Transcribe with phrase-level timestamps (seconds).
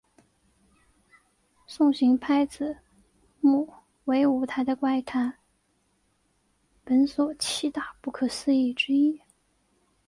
[1.67, 2.75] 送行拍子
[3.39, 3.71] 木
[4.05, 5.31] 为舞台的怪谈
[6.83, 9.21] 本所七大不可思议之一。